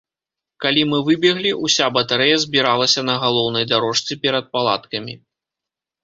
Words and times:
Калі 0.63 0.83
мы 0.91 0.99
выбеглі, 1.09 1.49
уся 1.67 1.85
батарэя 1.97 2.37
збіралася 2.45 3.03
на 3.09 3.15
галоўнай 3.25 3.67
дарожцы 3.73 4.17
перад 4.25 4.45
палаткамі. 4.57 5.13